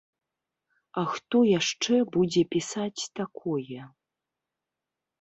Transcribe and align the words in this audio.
А 1.01 1.03
хто 1.11 1.37
яшчэ 1.59 1.95
будзе 2.17 2.43
пісаць 2.57 3.01
такое? 3.23 3.81